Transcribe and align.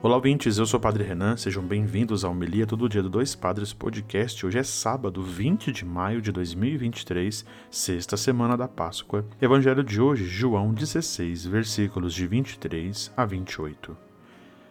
Olá, 0.00 0.14
ouvintes. 0.14 0.58
Eu 0.58 0.64
sou 0.64 0.78
o 0.78 0.80
Padre 0.80 1.02
Renan. 1.02 1.36
Sejam 1.36 1.62
bem-vindos 1.62 2.24
ao 2.24 2.32
Melia 2.32 2.66
Todo 2.66 2.88
Dia 2.88 3.02
do 3.02 3.10
Dois 3.10 3.34
Padres 3.34 3.72
Podcast. 3.72 4.46
Hoje 4.46 4.56
é 4.56 4.62
sábado, 4.62 5.20
20 5.22 5.72
de 5.72 5.84
maio 5.84 6.22
de 6.22 6.30
2023, 6.30 7.44
sexta 7.68 8.16
semana 8.16 8.56
da 8.56 8.68
Páscoa. 8.68 9.26
Evangelho 9.42 9.82
de 9.82 10.00
hoje, 10.00 10.24
João 10.24 10.72
16, 10.72 11.46
versículos 11.46 12.14
de 12.14 12.28
23 12.28 13.12
a 13.16 13.24
28. 13.24 14.07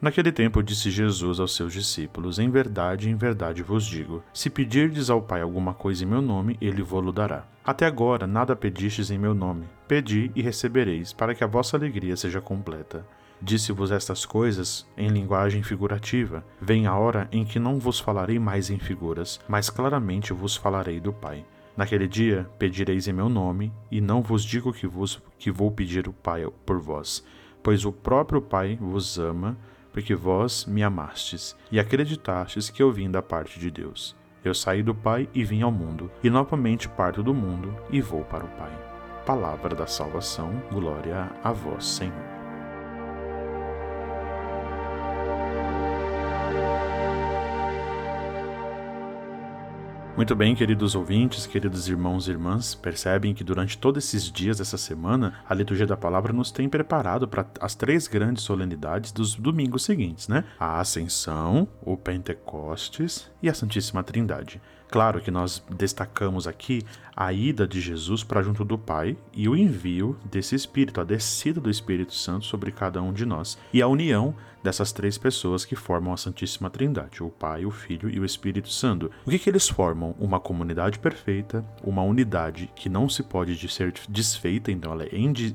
Naquele 0.00 0.30
tempo 0.30 0.62
disse 0.62 0.92
Jesus 0.92 1.40
aos 1.40 1.56
seus 1.56 1.72
discípulos: 1.72 2.38
Em 2.38 2.48
verdade, 2.48 3.10
em 3.10 3.16
verdade 3.16 3.62
vos 3.64 3.84
digo: 3.84 4.22
se 4.32 4.48
pedirdes 4.48 5.10
ao 5.10 5.20
Pai 5.20 5.40
alguma 5.40 5.74
coisa 5.74 6.04
em 6.04 6.06
meu 6.06 6.22
nome, 6.22 6.56
ele 6.60 6.82
vô-lo 6.82 7.12
dará. 7.12 7.44
Até 7.64 7.84
agora 7.84 8.26
nada 8.26 8.54
pedistes 8.54 9.10
em 9.10 9.18
meu 9.18 9.34
nome. 9.34 9.66
Pedi 9.88 10.30
e 10.36 10.40
recebereis, 10.40 11.12
para 11.12 11.34
que 11.34 11.42
a 11.42 11.48
vossa 11.48 11.76
alegria 11.76 12.16
seja 12.16 12.40
completa. 12.40 13.04
Disse-vos 13.42 13.90
estas 13.90 14.24
coisas 14.24 14.86
em 14.96 15.08
linguagem 15.08 15.62
figurativa. 15.62 16.44
Vem 16.60 16.86
a 16.86 16.96
hora 16.96 17.28
em 17.32 17.44
que 17.44 17.58
não 17.58 17.78
vos 17.78 17.98
falarei 17.98 18.38
mais 18.38 18.70
em 18.70 18.78
figuras, 18.78 19.40
mas 19.48 19.68
claramente 19.68 20.32
vos 20.32 20.56
falarei 20.56 21.00
do 21.00 21.12
Pai. 21.12 21.44
Naquele 21.76 22.08
dia 22.08 22.48
pedireis 22.58 23.06
em 23.06 23.12
meu 23.12 23.28
nome, 23.28 23.72
e 23.90 24.00
não 24.00 24.22
vos 24.22 24.44
digo 24.44 24.72
que 24.72 24.86
vos 24.86 25.22
que 25.38 25.50
vou 25.50 25.70
pedir 25.70 26.08
o 26.08 26.12
Pai 26.12 26.44
por 26.64 26.80
vós, 26.80 27.24
pois 27.62 27.84
o 27.84 27.92
próprio 27.92 28.40
Pai 28.40 28.76
vos 28.80 29.18
ama, 29.18 29.56
porque 29.98 30.14
vós 30.14 30.64
me 30.64 30.80
amastes 30.80 31.56
e 31.72 31.80
acreditastes 31.80 32.70
que 32.70 32.80
eu 32.80 32.92
vim 32.92 33.10
da 33.10 33.20
parte 33.20 33.58
de 33.58 33.68
Deus. 33.68 34.14
Eu 34.44 34.54
saí 34.54 34.80
do 34.80 34.94
Pai 34.94 35.28
e 35.34 35.42
vim 35.42 35.62
ao 35.62 35.72
mundo, 35.72 36.08
e 36.22 36.30
novamente 36.30 36.88
parto 36.88 37.20
do 37.20 37.34
mundo 37.34 37.76
e 37.90 38.00
vou 38.00 38.22
para 38.22 38.44
o 38.44 38.48
Pai. 38.50 38.70
Palavra 39.26 39.74
da 39.74 39.88
salvação, 39.88 40.62
glória 40.70 41.28
a 41.42 41.50
vós, 41.50 41.84
Senhor. 41.84 42.37
Muito 50.18 50.34
bem, 50.34 50.52
queridos 50.52 50.96
ouvintes, 50.96 51.46
queridos 51.46 51.88
irmãos 51.88 52.26
e 52.26 52.32
irmãs, 52.32 52.74
percebem 52.74 53.32
que 53.32 53.44
durante 53.44 53.78
todos 53.78 54.04
esses 54.04 54.32
dias 54.32 54.58
dessa 54.58 54.76
semana, 54.76 55.34
a 55.48 55.54
liturgia 55.54 55.86
da 55.86 55.96
palavra 55.96 56.32
nos 56.32 56.50
tem 56.50 56.68
preparado 56.68 57.28
para 57.28 57.46
as 57.60 57.76
três 57.76 58.08
grandes 58.08 58.42
solenidades 58.42 59.12
dos 59.12 59.36
domingos 59.36 59.84
seguintes, 59.84 60.26
né? 60.26 60.42
A 60.58 60.80
Ascensão, 60.80 61.68
o 61.80 61.96
Pentecostes 61.96 63.30
e 63.40 63.48
a 63.48 63.54
Santíssima 63.54 64.02
Trindade. 64.02 64.60
Claro 64.90 65.20
que 65.20 65.30
nós 65.30 65.62
destacamos 65.70 66.48
aqui 66.48 66.82
a 67.14 67.32
ida 67.32 67.66
de 67.66 67.80
Jesus 67.80 68.24
para 68.24 68.42
junto 68.42 68.64
do 68.64 68.78
Pai 68.78 69.16
e 69.34 69.48
o 69.48 69.56
envio 69.56 70.16
desse 70.24 70.54
Espírito, 70.54 71.00
a 71.00 71.04
descida 71.04 71.60
do 71.60 71.70
Espírito 71.70 72.14
Santo 72.14 72.46
sobre 72.46 72.72
cada 72.72 73.02
um 73.02 73.12
de 73.12 73.26
nós 73.26 73.58
e 73.72 73.82
a 73.82 73.86
união 73.86 74.34
dessas 74.62 74.92
três 74.92 75.18
pessoas 75.18 75.64
que 75.64 75.76
formam 75.76 76.12
a 76.12 76.16
Santíssima 76.16 76.70
Trindade, 76.70 77.22
o 77.22 77.30
Pai, 77.30 77.64
o 77.64 77.70
Filho 77.70 78.08
e 78.10 78.18
o 78.18 78.24
Espírito 78.24 78.70
Santo. 78.70 79.10
O 79.26 79.30
que, 79.30 79.38
que 79.38 79.50
eles 79.50 79.68
formam? 79.68 80.07
Uma 80.18 80.38
comunidade 80.38 80.98
perfeita, 80.98 81.64
uma 81.82 82.02
unidade 82.02 82.70
que 82.74 82.88
não 82.88 83.08
se 83.08 83.22
pode 83.22 83.56
ser 83.68 83.92
desfeita, 84.08 84.70
então 84.70 84.92
ela 84.92 85.04
é 85.04 85.10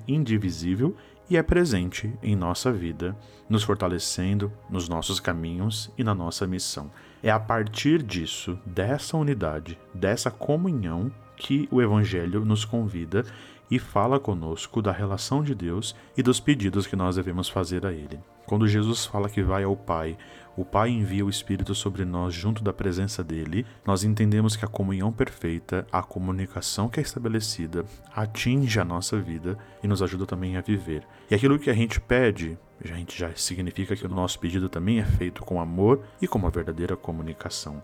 indivisível 0.07 0.95
e 1.29 1.37
é 1.37 1.43
presente 1.43 2.13
em 2.21 2.35
nossa 2.35 2.71
vida, 2.71 3.15
nos 3.49 3.63
fortalecendo 3.63 4.51
nos 4.69 4.89
nossos 4.89 5.19
caminhos 5.19 5.89
e 5.97 6.03
na 6.03 6.13
nossa 6.13 6.45
missão. 6.45 6.91
É 7.21 7.31
a 7.31 7.39
partir 7.39 8.03
disso, 8.03 8.59
dessa 8.65 9.15
unidade, 9.15 9.79
dessa 9.93 10.29
comunhão, 10.29 11.11
que 11.35 11.67
o 11.71 11.81
Evangelho 11.81 12.45
nos 12.45 12.65
convida 12.65 13.25
e 13.69 13.79
fala 13.79 14.19
conosco 14.19 14.81
da 14.81 14.91
relação 14.91 15.43
de 15.43 15.55
Deus 15.55 15.95
e 16.15 16.21
dos 16.21 16.39
pedidos 16.39 16.85
que 16.85 16.95
nós 16.95 17.16
devemos 17.16 17.49
fazer 17.49 17.85
a 17.85 17.91
Ele. 17.91 18.19
Quando 18.45 18.67
Jesus 18.67 19.05
fala 19.05 19.29
que 19.29 19.41
vai 19.41 19.63
ao 19.63 19.75
Pai, 19.75 20.17
o 20.55 20.63
Pai 20.63 20.89
envia 20.89 21.25
o 21.25 21.29
Espírito 21.29 21.73
sobre 21.73 22.05
nós 22.05 22.33
junto 22.33 22.63
da 22.63 22.72
presença 22.72 23.23
dele, 23.23 23.66
nós 23.85 24.03
entendemos 24.03 24.55
que 24.55 24.63
a 24.63 24.67
comunhão 24.67 25.11
perfeita, 25.11 25.88
a 25.91 26.03
comunicação 26.03 26.88
que 26.88 26.99
é 26.99 27.03
estabelecida, 27.03 27.85
atinge 28.13 28.79
a 28.79 28.85
nossa 28.85 29.19
vida 29.19 29.57
e 29.81 29.88
nos 29.88 30.03
ajuda 30.03 30.25
também 30.27 30.55
a 30.57 30.61
viver. 30.61 31.07
E 31.31 31.33
aquilo 31.33 31.57
que 31.57 31.69
a 31.69 31.73
gente 31.73 31.99
pede, 31.99 32.57
a 32.83 32.88
gente 32.88 33.17
já 33.17 33.33
significa 33.33 33.95
que 33.95 34.05
o 34.05 34.09
nosso 34.09 34.39
pedido 34.39 34.69
também 34.69 34.99
é 34.99 35.05
feito 35.05 35.41
com 35.41 35.59
amor 35.59 36.03
e 36.22 36.27
com 36.27 36.38
uma 36.38 36.51
verdadeira 36.51 36.95
comunicação. 36.95 37.81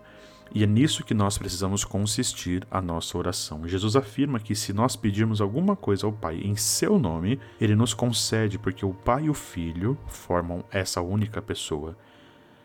E 0.52 0.64
é 0.64 0.66
nisso 0.66 1.04
que 1.04 1.14
nós 1.14 1.38
precisamos 1.38 1.84
consistir 1.84 2.66
a 2.70 2.80
nossa 2.80 3.16
oração. 3.16 3.68
Jesus 3.68 3.94
afirma 3.94 4.40
que 4.40 4.54
se 4.54 4.72
nós 4.72 4.96
pedirmos 4.96 5.40
alguma 5.40 5.76
coisa 5.76 6.06
ao 6.06 6.12
Pai 6.12 6.40
em 6.42 6.56
seu 6.56 6.98
nome, 6.98 7.38
ele 7.60 7.76
nos 7.76 7.94
concede, 7.94 8.58
porque 8.58 8.84
o 8.84 8.92
Pai 8.92 9.24
e 9.24 9.30
o 9.30 9.34
Filho 9.34 9.96
formam 10.08 10.64
essa 10.72 11.00
única 11.00 11.40
pessoa. 11.40 11.96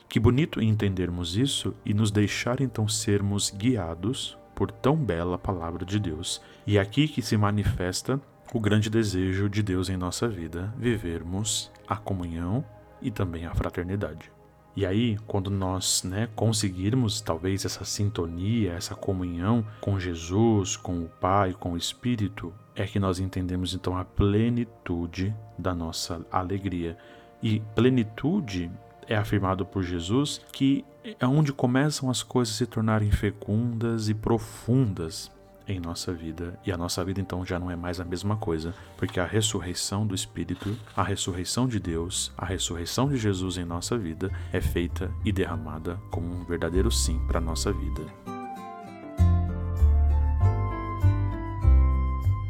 Que 0.09 0.19
bonito 0.19 0.61
entendermos 0.61 1.35
isso 1.37 1.75
e 1.85 1.93
nos 1.93 2.09
deixar 2.09 2.59
então 2.59 2.87
sermos 2.87 3.51
guiados 3.51 4.35
por 4.55 4.71
tão 4.71 4.95
bela 4.95 5.37
palavra 5.37 5.85
de 5.85 5.99
Deus. 5.99 6.41
E 6.65 6.77
é 6.77 6.81
aqui 6.81 7.07
que 7.07 7.21
se 7.21 7.37
manifesta 7.37 8.19
o 8.53 8.59
grande 8.59 8.89
desejo 8.89 9.49
de 9.49 9.61
Deus 9.61 9.89
em 9.89 9.97
nossa 9.97 10.27
vida, 10.27 10.73
vivermos 10.77 11.71
a 11.87 11.97
comunhão 11.97 12.63
e 13.01 13.11
também 13.11 13.45
a 13.45 13.53
fraternidade. 13.53 14.34
E 14.75 14.85
aí, 14.85 15.17
quando 15.25 15.49
nós 15.49 16.03
né, 16.03 16.27
conseguirmos 16.35 17.21
talvez 17.21 17.63
essa 17.63 17.85
sintonia, 17.85 18.73
essa 18.73 18.93
comunhão 18.93 19.65
com 19.79 19.97
Jesus, 19.97 20.75
com 20.75 21.01
o 21.01 21.07
Pai, 21.07 21.53
com 21.53 21.73
o 21.73 21.77
Espírito, 21.77 22.53
é 22.75 22.85
que 22.85 22.99
nós 22.99 23.19
entendemos 23.19 23.73
então 23.73 23.97
a 23.97 24.03
plenitude 24.03 25.33
da 25.57 25.73
nossa 25.73 26.25
alegria. 26.29 26.97
E 27.41 27.61
plenitude 27.73 28.69
é 29.07 29.15
afirmado 29.15 29.65
por 29.65 29.81
Jesus 29.81 30.41
que 30.51 30.83
é 31.19 31.25
onde 31.25 31.53
começam 31.53 32.09
as 32.09 32.23
coisas 32.23 32.55
a 32.55 32.57
se 32.57 32.65
tornarem 32.65 33.11
fecundas 33.11 34.09
e 34.09 34.13
profundas 34.13 35.31
em 35.67 35.79
nossa 35.79 36.13
vida. 36.13 36.59
E 36.65 36.71
a 36.71 36.77
nossa 36.77 37.03
vida 37.03 37.19
então 37.19 37.45
já 37.45 37.59
não 37.59 37.71
é 37.71 37.75
mais 37.75 37.99
a 37.99 38.05
mesma 38.05 38.37
coisa, 38.37 38.73
porque 38.97 39.19
a 39.19 39.25
ressurreição 39.25 40.05
do 40.05 40.15
Espírito, 40.15 40.77
a 40.95 41.03
ressurreição 41.03 41.67
de 41.67 41.79
Deus, 41.79 42.31
a 42.37 42.45
ressurreição 42.45 43.09
de 43.09 43.17
Jesus 43.17 43.57
em 43.57 43.65
nossa 43.65 43.97
vida 43.97 44.31
é 44.51 44.61
feita 44.61 45.11
e 45.23 45.31
derramada 45.31 45.99
como 46.09 46.27
um 46.27 46.43
verdadeiro 46.43 46.91
sim 46.91 47.19
para 47.27 47.39
a 47.39 47.41
nossa 47.41 47.71
vida. 47.71 48.34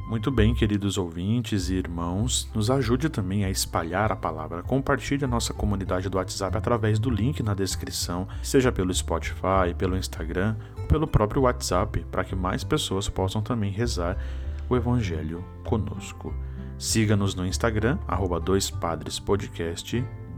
Muito 0.08 0.30
bem, 0.30 0.54
queridos 0.54 1.00
ouvintes 1.00 1.70
e 1.70 1.74
irmãos, 1.74 2.48
nos 2.54 2.70
ajude 2.70 3.10
também 3.10 3.44
a 3.44 3.50
espalhar 3.50 4.12
a 4.12 4.16
palavra. 4.16 4.62
Compartilhe 4.62 5.26
a 5.26 5.28
nossa 5.28 5.52
comunidade 5.52 6.10
do 6.10 6.18
WhatsApp 6.18 6.56
através 6.56 7.00
do 7.00 7.10
link 7.10 7.42
na 7.42 7.56
descrição, 7.56 8.28
seja 8.44 8.72
pelo 8.72 8.94
Spotify, 8.94 9.74
pelo 9.76 9.98
Instagram 9.98 10.56
ou 10.78 10.86
pelo 10.86 11.08
próprio 11.08 11.42
WhatsApp, 11.42 12.06
para 12.12 12.24
que 12.24 12.36
mais 12.36 12.64
pessoas 12.64 13.10
possam 13.10 13.42
também 13.42 13.72
rezar 13.72 14.16
o 14.70 14.76
Evangelho 14.76 15.44
conosco. 15.64 16.32
Siga-nos 16.78 17.34
no 17.34 17.46
Instagram, 17.46 17.98
arroba 18.08 18.40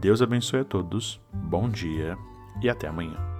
Deus 0.00 0.22
abençoe 0.22 0.60
a 0.60 0.64
todos, 0.64 1.20
bom 1.30 1.68
dia 1.68 2.16
e 2.62 2.70
até 2.70 2.88
amanhã. 2.88 3.37